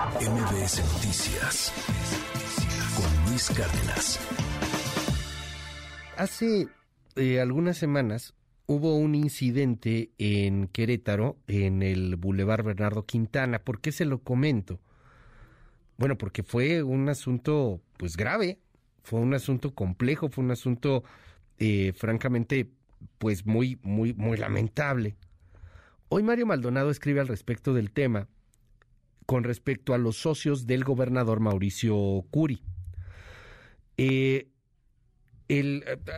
[0.00, 1.72] MBS Noticias
[2.96, 4.18] con Luis Cárdenas.
[6.16, 6.68] Hace
[7.16, 8.32] eh, algunas semanas
[8.64, 13.58] hubo un incidente en Querétaro, en el Boulevard Bernardo Quintana.
[13.58, 14.80] ¿Por qué se lo comento?
[15.98, 18.58] Bueno, porque fue un asunto, pues grave,
[19.02, 21.04] fue un asunto complejo, fue un asunto,
[21.58, 22.70] eh, francamente,
[23.18, 25.14] pues muy, muy, muy lamentable.
[26.08, 28.28] Hoy Mario Maldonado escribe al respecto del tema
[29.30, 31.94] con respecto a los socios del gobernador Mauricio
[32.32, 32.64] Curi.
[33.96, 34.48] Eh,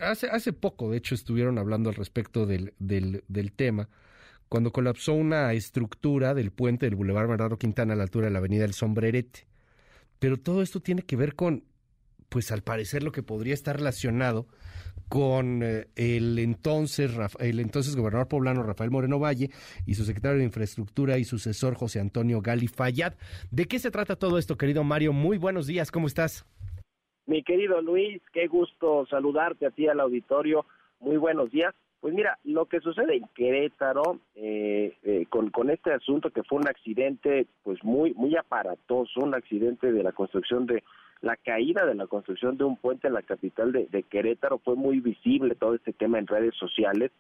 [0.01, 3.91] hace, hace poco, de hecho, estuvieron hablando al respecto del, del, del, tema,
[4.49, 8.39] cuando colapsó una estructura del puente del Boulevard Bernardo Quintana a la altura de la
[8.39, 9.47] Avenida El Sombrerete.
[10.19, 11.65] Pero todo esto tiene que ver con,
[12.31, 14.49] pues al parecer, lo que podría estar relacionado
[15.13, 19.51] con eh, el entonces el entonces gobernador poblano Rafael Moreno Valle
[19.87, 23.13] y su secretario de Infraestructura y sucesor José Antonio Gali Fayad.
[23.51, 25.13] ¿De qué se trata todo esto, querido Mario?
[25.13, 26.47] Muy buenos días, ¿cómo estás?
[27.27, 30.65] Mi querido Luis, qué gusto saludarte a ti al auditorio.
[30.99, 31.75] Muy buenos días.
[32.03, 36.59] Pues mira, lo que sucede en Querétaro eh, eh, con, con este asunto que fue
[36.59, 40.83] un accidente pues muy muy aparatoso, un accidente de la construcción de
[41.21, 44.99] la caída de la construcción de un puente en la capital de, Querétaro fue muy
[44.99, 47.13] visible todo este tema en redes sociales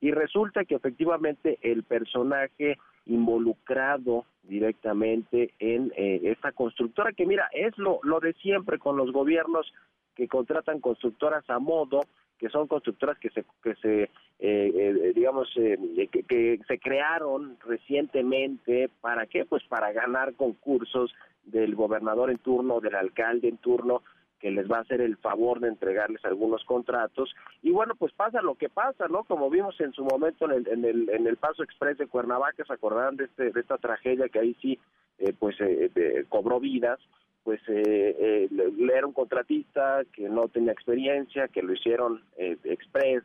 [0.00, 7.76] y resulta que efectivamente el personaje involucrado directamente en eh, esta constructora que mira es
[7.76, 9.66] lo, lo de siempre con los gobiernos
[10.14, 12.02] que contratan constructoras a modo
[12.38, 18.88] que son constructoras que se que se eh, eh, digamos que, que, se crearon recientemente
[19.00, 21.12] para qué pues para ganar concursos
[21.44, 24.02] del gobernador en turno, del alcalde en turno,
[24.40, 27.34] que les va a hacer el favor de entregarles algunos contratos.
[27.62, 29.24] Y bueno, pues pasa lo que pasa, ¿no?
[29.24, 32.64] Como vimos en su momento en el, en el, en el Paso Express de Cuernavaca,
[32.64, 34.78] se acordarán de, este, de esta tragedia que ahí sí,
[35.18, 37.00] eh, pues, eh, cobró vidas,
[37.48, 38.48] pues eh, eh,
[38.92, 43.22] era un contratista que no tenía experiencia, que lo hicieron eh, express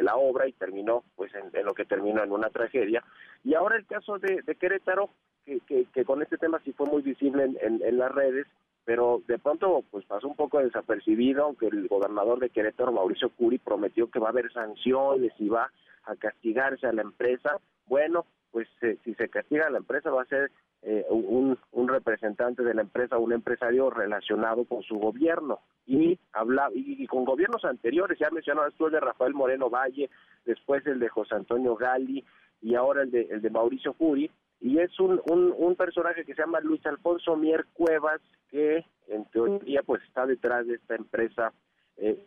[0.00, 3.02] la obra y terminó pues en, lo que terminó en una tragedia.
[3.42, 5.10] Y ahora el caso de, de Querétaro,
[5.44, 8.46] que, con este tema sí fue muy visible en, las redes,
[8.88, 13.58] pero de pronto pues pasó un poco desapercibido, aunque el gobernador de Querétaro, Mauricio Curi,
[13.58, 15.70] prometió que va a haber sanciones y va
[16.04, 17.60] a castigarse a la empresa.
[17.84, 20.50] Bueno, pues eh, si se castiga a la empresa va a ser
[20.80, 26.70] eh, un, un, representante de la empresa, un empresario relacionado con su gobierno y habla
[26.72, 30.08] y, con gobiernos anteriores, ya mencionaba esto el de Rafael Moreno Valle,
[30.46, 32.24] después el de José Antonio Gali
[32.62, 36.42] y ahora el de, el de Mauricio Curi, y es un, un, personaje que se
[36.42, 38.20] llama Luis Alfonso Mier Cuevas,
[38.50, 41.52] que en teoría pues está detrás de esta empresa
[41.96, 42.26] eh,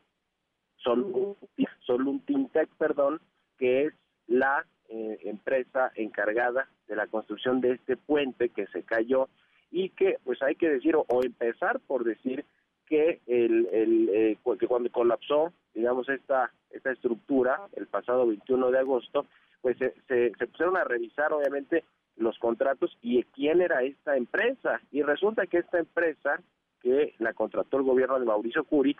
[2.26, 3.22] Tintec, perdón,
[3.58, 3.94] que es
[4.28, 9.28] la eh, empresa encargada de la construcción de este puente que se cayó
[9.70, 12.46] y que pues hay que decir o, empezar por decir
[12.88, 18.80] que el, el eh, que cuando colapsó digamos esta esta estructura el pasado 21 de
[18.80, 19.28] agosto
[19.62, 21.86] pues se, se pusieron a revisar obviamente
[22.22, 24.82] los contratos y quién era esta empresa.
[24.92, 26.42] Y resulta que esta empresa,
[26.82, 28.96] que la contrató el gobierno de Mauricio Curi,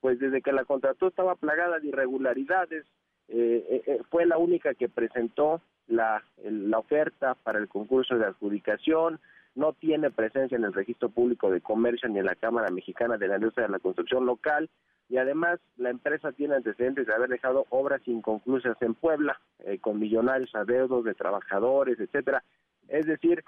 [0.00, 2.84] pues desde que la contrató estaba plagada de irregularidades,
[3.28, 8.26] eh, eh, eh, fue la única que presentó la, la oferta para el concurso de
[8.26, 9.18] adjudicación,
[9.54, 13.28] no tiene presencia en el registro público de comercio ni en la Cámara Mexicana de
[13.28, 14.68] la Industria de la Construcción Local
[15.08, 19.40] y además la empresa tiene antecedentes de haber dejado obras inconclusas en Puebla
[19.80, 22.42] con millonarios adeudos de trabajadores, etcétera.
[22.88, 23.44] Es decir,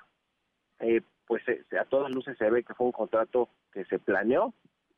[0.81, 1.43] eh, pues
[1.79, 4.55] a todas luces se ve que fue un contrato que se planeó,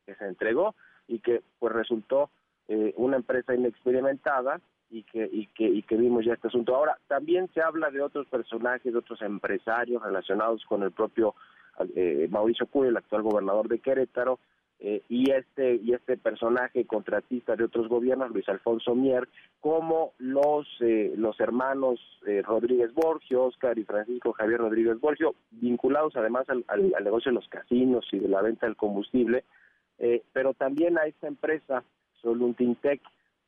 [0.06, 0.74] que se entregó
[1.06, 2.30] y que pues resultó
[2.68, 6.74] eh, una empresa inexperimentada y que y que y que vimos ya este asunto.
[6.74, 11.34] Ahora también se habla de otros personajes, de otros empresarios relacionados con el propio
[11.94, 14.38] eh, Mauricio Cuy, el actual gobernador de Querétaro,
[14.82, 19.28] eh, y este y este personaje contratista de otros gobiernos, Luis Alfonso Mier,
[19.60, 26.16] como los eh, los hermanos eh, Rodríguez Borgio, Oscar y Francisco Javier Rodríguez Borgio, vinculados
[26.16, 26.64] además al,
[27.04, 29.44] negocio de los casinos y de la venta del combustible,
[30.32, 31.84] pero también a esta empresa
[32.22, 33.02] Soluntintec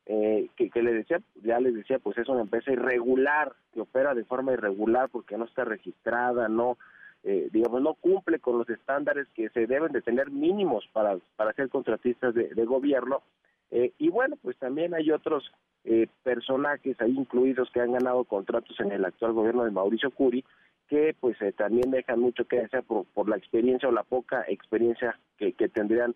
[0.05, 4.25] que, que le decía, ya les decía, pues es una empresa irregular, que opera de
[4.25, 6.77] forma irregular porque no está registrada, no
[7.25, 11.53] eh, digamos, no cumple con los estándares que se deben de tener mínimos para, para
[11.53, 13.23] ser contratistas de, gobierno.
[13.71, 15.53] Eh, y bueno, pues también hay otros
[15.85, 20.45] eh, personajes ahí incluidos que han ganado contratos en el actual gobierno de Mauricio Curi,
[20.89, 25.17] que pues también dejan mucho que desear por, por la experiencia o la poca experiencia
[25.39, 26.15] que, que tendrían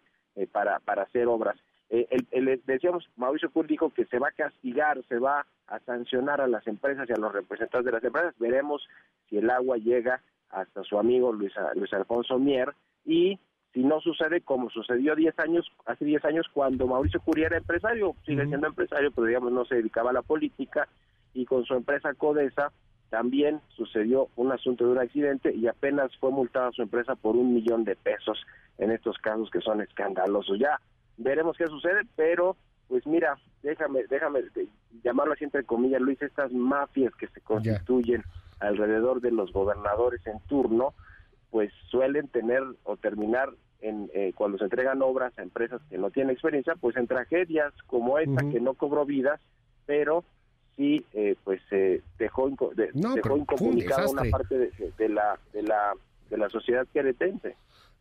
[0.52, 1.56] para, para hacer obras.
[1.88, 6.49] el, decíamos, Mauricio Curi dijo que se va a castigar, se va a sancionar a
[6.49, 8.35] las empresas y a los representantes de las empresas.
[8.38, 8.87] Veremos
[9.31, 10.20] si el agua llega
[10.50, 12.72] hasta su amigo Luis, Luis Alfonso Mier,
[13.04, 13.38] y
[13.72, 18.14] si no sucede como sucedió 10 años, hace 10 años cuando Mauricio Curia era empresario,
[18.25, 20.88] sigue siendo empresario, pero digamos no se dedicaba a la política,
[21.34, 22.72] y con su empresa Codesa
[23.10, 27.54] también sucedió un asunto de un accidente y apenas fue multada su empresa por un
[27.54, 28.38] millón de pesos
[28.78, 30.58] en estos casos que son escandalosos.
[30.58, 30.81] Ya
[31.16, 32.56] veremos qué sucede, pero
[32.88, 34.40] pues mira, déjame, déjame
[35.04, 38.22] llamarlo así entre comillas, Luis, estas mafias que se constituyen
[38.61, 40.94] alrededor de los gobernadores en turno,
[41.50, 43.50] pues suelen tener o terminar
[43.81, 47.73] en, eh, cuando se entregan obras a empresas que no tienen experiencia, pues en tragedias
[47.87, 49.41] como esta que no cobró vidas,
[49.85, 50.25] pero
[50.76, 55.93] sí eh, pues eh, dejó, dejó incomunicada una parte de, la de la
[56.31, 57.56] de la sociedad queretense.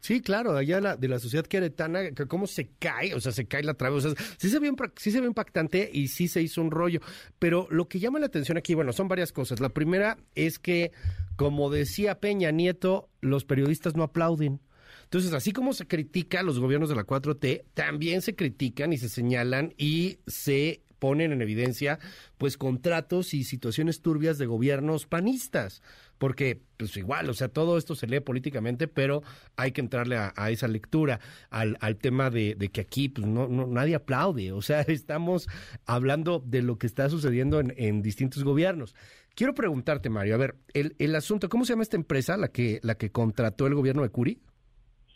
[0.06, 3.48] Sí, claro, allá la, de la sociedad queretana, que cómo se cae, o sea, se
[3.48, 6.44] cae la trave, o sea, sí se, ve, sí se ve impactante y sí se
[6.44, 7.00] hizo un rollo,
[7.40, 9.62] pero lo que llama la atención aquí, bueno, son varias cosas.
[9.62, 10.92] La primera es que,
[11.38, 14.62] como decía Peña Nieto, los periodistas no aplauden.
[15.06, 19.00] Entonces, así como se critica a los gobiernos de la 4T, también se critican y
[19.00, 22.00] se señalan y se ponen en evidencia
[22.38, 25.81] pues contratos y situaciones turbias de gobiernos panistas,
[26.17, 29.23] porque pues igual, o sea, todo esto se lee políticamente, pero
[29.56, 31.19] hay que entrarle a, esa lectura,
[31.50, 35.47] al, al tema de, que aquí pues no, no, nadie aplaude, o sea, estamos
[35.85, 38.95] hablando de lo que está sucediendo en, en distintos gobiernos.
[39.35, 42.79] Quiero preguntarte, Mario, a ver, el, el asunto, ¿cómo se llama esta empresa, la que,
[42.83, 44.39] la que contrató el gobierno de Curi?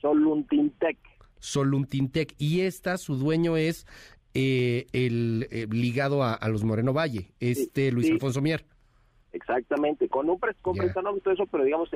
[0.01, 0.97] Soluntintec.
[1.39, 2.35] Soluntintec.
[2.37, 3.87] Y esta, su dueño es
[4.33, 8.65] eh, el eh, ligado a, los Moreno Valle, este Luis Alfonso Mier.
[9.31, 10.91] Exactamente, con un con yeah.
[10.91, 11.89] todo eso, pero digamos,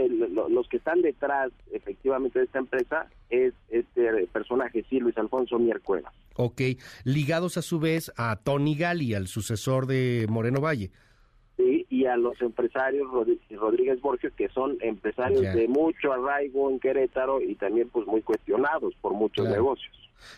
[0.49, 5.81] los que están detrás efectivamente de esta empresa es este personaje, sí, Luis Alfonso Mier
[5.81, 6.13] Cuevas.
[6.35, 6.61] Ok,
[7.03, 10.91] ligados a su vez a Tony Gali, al sucesor de Moreno Valle.
[11.63, 17.41] Sí, y a los empresarios Rodríguez Borges, que son empresarios de mucho arraigo en Querétaro
[17.41, 19.95] y también pues muy cuestionados por muchos negocios.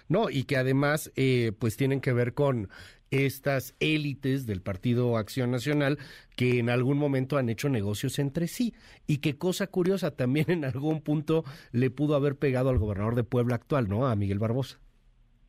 [0.07, 2.69] No, y que además eh, pues tienen que ver con
[3.09, 5.97] estas élites del Partido Acción Nacional
[6.35, 8.73] que en algún momento han hecho negocios entre sí
[9.07, 13.23] y que cosa curiosa también en algún punto le pudo haber pegado al gobernador de
[13.23, 14.05] Puebla actual, ¿no?
[14.05, 14.79] A Miguel Barbosa.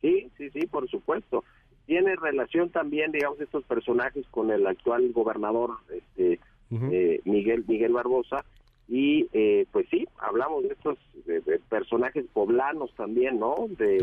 [0.01, 1.43] Sí, sí, sí, por supuesto.
[1.87, 6.39] Tiene relación también, digamos, estos personajes con el actual gobernador este,
[6.69, 8.43] eh, Miguel Miguel Barbosa.
[8.89, 10.97] Y eh, pues sí, hablamos de estos
[11.69, 13.55] personajes poblanos también, ¿no?
[13.77, 13.97] De,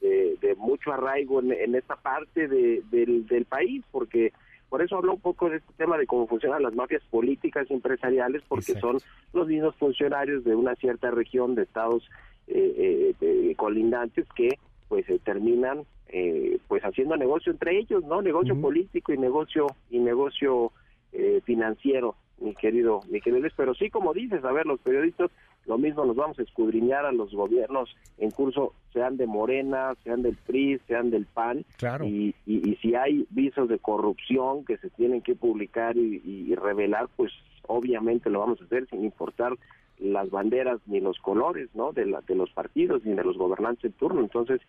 [0.00, 4.32] de, mucho arraigo en, esta parte del, del país, porque
[4.68, 7.74] por eso hablo un poco de este tema de cómo funcionan las mafias políticas y
[7.74, 8.98] empresariales, porque son
[9.32, 12.08] los mismos funcionarios de una cierta región de estados
[12.46, 14.58] eh, eh colindantes que
[14.88, 18.22] pues terminan eh, pues haciendo negocio entre ellos, ¿no?
[18.22, 20.72] Negocio político y negocio y negocio
[21.12, 25.30] eh, financiero mi querido, mi querido Luis, pero sí, como dices, a ver, los periodistas,
[25.66, 30.22] lo mismo nos vamos a escudriñar a los gobiernos en curso, sean de Morena, sean
[30.22, 32.06] del PRI, sean del PAN, claro.
[32.06, 37.32] y, y, si hay visos de corrupción que se tienen que publicar y, revelar, pues
[37.66, 39.52] obviamente lo vamos a hacer sin importar
[39.98, 41.92] las banderas ni los colores, ¿no?
[41.92, 44.20] De, la, de los partidos ni de los gobernantes en turno.
[44.20, 44.60] Entonces,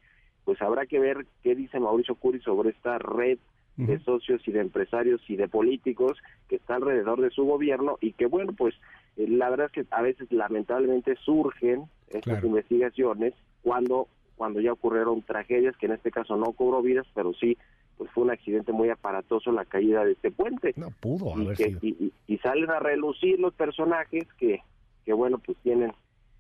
[0.48, 3.38] pues habrá que ver qué dice Mauricio Curi sobre esta red
[3.76, 6.18] de socios y de empresarios y de políticos
[6.48, 8.74] que está alrededor de su gobierno y que bueno pues
[9.18, 15.22] eh, la verdad es que a veces lamentablemente surgen estas investigaciones cuando cuando ya ocurrieron
[15.22, 17.58] tragedias que en este caso no cobró vidas pero sí
[17.98, 20.74] pues fue un accidente muy aparatoso la caída de este puente.
[20.78, 21.34] No pudo
[21.82, 24.62] y, y, salen a relucir los personajes que
[25.04, 25.92] que bueno pues tienen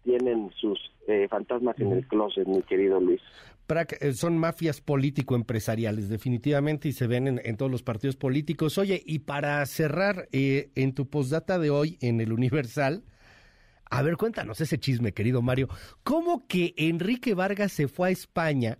[0.07, 3.21] tienen sus eh, fantasmas en el closet mi querido Luis
[3.99, 8.77] eh, son mafias político-empresariales, definitivamente, y se ven en, todos los partidos políticos.
[8.77, 13.03] Oye, y para cerrar, eh, en tu postdata de hoy en el Universal,
[13.89, 15.67] a ver, cuéntanos ese chisme, querido Mario.
[16.03, 18.77] ¿Cómo que Enrique Vargas se fue a España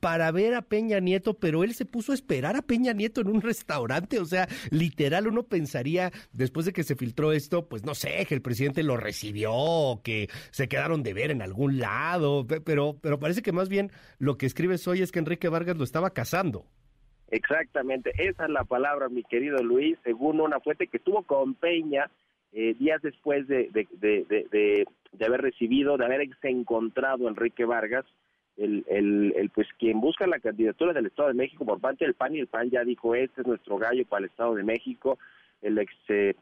[0.00, 3.28] para ver a Peña Nieto, pero él se puso a esperar a Peña Nieto en
[3.28, 4.20] un restaurante.
[4.20, 8.34] O sea, literal, uno pensaría, después de que se filtró esto, pues no sé, que
[8.34, 13.42] el presidente lo recibió, que se quedaron de ver en algún lado, pero, pero parece
[13.42, 16.66] que más bien lo que escribes hoy es que Enrique Vargas lo estaba casando.
[17.30, 22.10] Exactamente, esa es la palabra, mi querido Luis, según una fuente que estuvo con Peña
[22.52, 28.06] eh, días después de, de, de, de, haber recibido, de haberse encontrado Enrique Vargas,
[28.58, 32.14] el, el, el, pues quien busca la candidatura del Estado de México por parte del
[32.14, 35.18] PAN y el PAN ya dijo este es nuestro gallo para el Estado de México
[35.62, 36.34] el ex eh,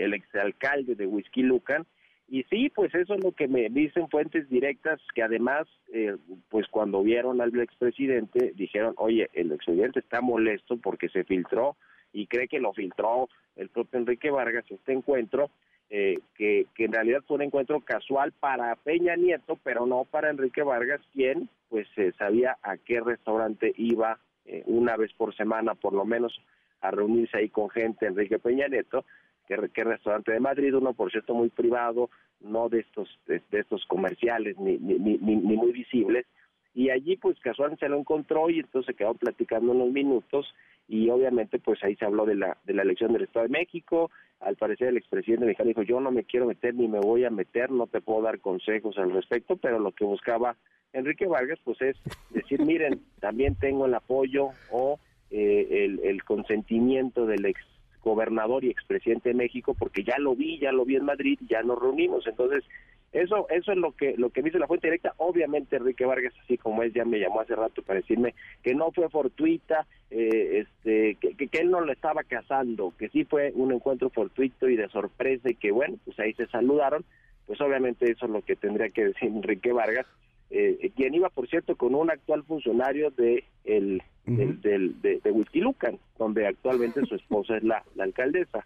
[0.00, 1.86] el exalcalde de Whisky Lucan
[2.28, 6.16] y sí pues eso es lo que me dicen fuentes directas que además eh,
[6.48, 11.76] pues cuando vieron al expresidente dijeron oye el expresidente está molesto porque se filtró
[12.12, 15.50] y cree que lo filtró el propio Enrique Vargas este encuentro
[15.92, 20.30] eh, que, que en realidad fue un encuentro casual para Peña Nieto, pero no para
[20.30, 25.74] Enrique Vargas, quien pues eh, sabía a qué restaurante iba eh, una vez por semana,
[25.74, 26.40] por lo menos,
[26.80, 29.04] a reunirse ahí con gente, Enrique Peña Nieto,
[29.48, 32.08] que, restaurante de Madrid, uno por cierto muy privado,
[32.40, 36.24] no de estos de, estos comerciales ni, ni, ni, ni muy visibles,
[36.74, 40.54] y allí pues casualmente se lo encontró y entonces se quedó platicando unos minutos
[40.88, 44.10] y obviamente pues ahí se habló de la de la elección del Estado de México.
[44.40, 47.30] Al parecer el expresidente mexicano dijo yo no me quiero meter ni me voy a
[47.30, 50.56] meter no te puedo dar consejos al respecto pero lo que buscaba
[50.92, 51.96] Enrique Vargas pues es
[52.30, 54.98] decir miren también tengo el apoyo o
[55.30, 57.60] eh, el, el consentimiento del ex
[58.02, 61.62] gobernador y expresidente de México porque ya lo vi ya lo vi en Madrid ya
[61.62, 62.64] nos reunimos entonces
[63.12, 65.14] eso, eso es lo que, lo que dice la fuente directa.
[65.16, 68.92] Obviamente Enrique Vargas, así como es, ya me llamó hace rato para decirme que no
[68.92, 73.72] fue fortuita, eh, este, que, que, él no lo estaba casando, que sí fue un
[73.72, 77.04] encuentro fortuito y de sorpresa y que bueno, pues ahí se saludaron.
[77.46, 80.06] Pues obviamente eso es lo que tendría que decir Enrique Vargas,
[80.50, 85.74] eh, quien iba, por cierto, con un actual funcionario de el, del, del, de, de
[86.18, 88.64] donde actualmente su esposa es la, la alcaldesa.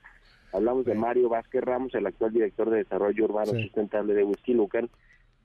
[0.53, 4.89] Hablamos de Mario Vázquez Ramos, el actual director de Desarrollo Urbano Sustentable de Whisky Lucan,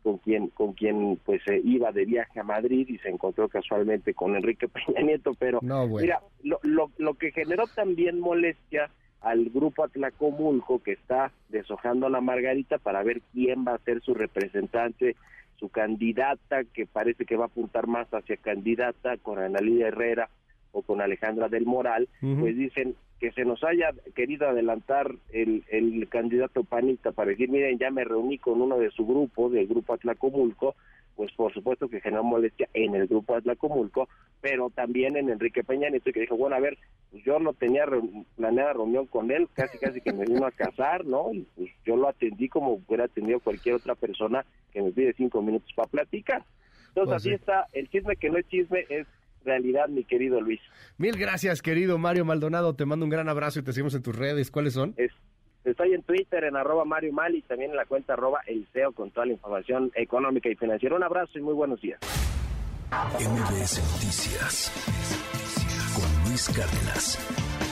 [0.04, 4.13] con quien, con quien pues eh, iba de viaje a Madrid y se encontró casualmente
[4.13, 8.89] con Enrique Peña Nieto, pero mira, lo, lo, lo que generó también molestia
[9.22, 14.01] al grupo Atlacomulco que está deshojando a la Margarita para ver quién va a ser
[14.01, 15.16] su representante,
[15.60, 20.30] su candidata, que parece que va a apuntar más hacia candidata con Analía Herrera
[20.72, 26.08] o con Alejandra del Moral, pues dicen que se nos haya querido adelantar el, el
[26.08, 29.94] candidato panista para decir, miren, ya me reuní con uno de su grupo, del grupo
[29.94, 30.75] Atlacomulco,
[31.20, 34.08] pues por supuesto que generó molestia en el grupo Atlacomulco,
[34.40, 36.78] pero también en Enrique Peña Nieto, que dijo, bueno, a ver,
[37.12, 37.84] pues yo no tenía
[38.38, 41.34] planeada reunión con él, casi casi que me vino a casar, ¿no?
[41.34, 45.42] Y pues yo lo atendí como hubiera atendido cualquier otra persona que me pide cinco
[45.42, 46.46] minutos para platicar.
[46.88, 49.06] Entonces pues así está, el chisme que no es chisme es
[49.44, 50.62] realidad, mi querido Luis.
[50.98, 52.78] Mil gracias, querido Mario Maldonado.
[52.78, 54.52] Te mando un gran abrazo y te seguimos en tus redes.
[54.52, 54.96] ¿Cuáles son?
[55.72, 59.12] Estoy en Twitter, en arroba Mario Mal y también en la cuenta arroba El con
[59.12, 60.96] toda la información económica y financiera.
[60.96, 62.00] Un abrazo y muy buenos días.
[62.92, 64.72] MBS Noticias
[65.96, 67.69] con Luis Cárdenas.